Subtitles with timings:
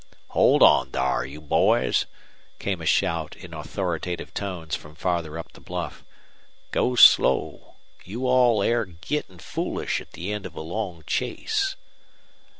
[0.29, 2.07] "Hold on thar, you boys,"
[2.57, 6.03] came a shout in authoritative tones from farther up the bluff.
[6.71, 7.75] "Go slow.
[8.03, 11.75] You all air gittin' foolish at the end of a long chase."